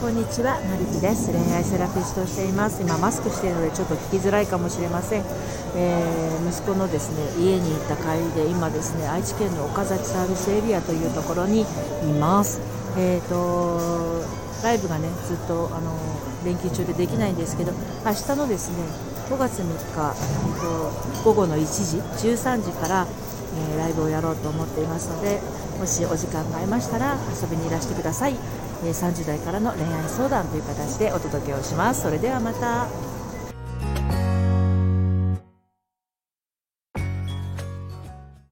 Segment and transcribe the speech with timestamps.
[0.00, 1.30] こんにちはのりぴです。
[1.30, 2.80] 恋愛セラピストをしています。
[2.80, 5.24] 今マスクしているのでちょっと聞きづらいかもしれません、
[5.76, 11.64] えー、息子のですね家に行った帰りで今ですね愛知県の岡崎サービスエリアというところにい
[12.18, 12.62] ます。
[12.96, 14.24] えーと
[14.64, 15.96] ライブがねずっとあの
[16.44, 17.72] 連休中でできないんですけど
[18.04, 18.84] 明日のですね
[19.30, 21.98] 5月3日、えーと、午後の1時
[22.28, 23.06] 13時から、
[23.56, 25.40] えー、ライブをやろうと思っていますので
[25.78, 28.36] もしお時間が合いましたら遊びにいらしてください、
[28.84, 32.02] えー、30代からの恋愛相談という形でお届けをします。
[32.02, 33.19] それではまた。